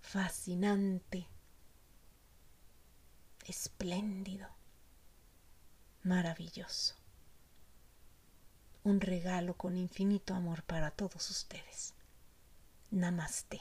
Fascinante, 0.00 1.26
espléndido, 3.46 4.48
maravilloso 6.04 7.03
un 8.84 9.00
regalo 9.00 9.54
con 9.54 9.76
infinito 9.76 10.34
amor 10.34 10.62
para 10.62 10.90
todos 10.90 11.30
ustedes. 11.30 11.94
Namaste. 12.90 13.60